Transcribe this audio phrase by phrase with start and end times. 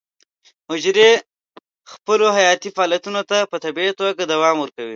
[0.69, 1.11] حجرې
[1.91, 4.89] خپلو حیاتي فعالیتونو ته په طبیعي توګه دوام ورکوي.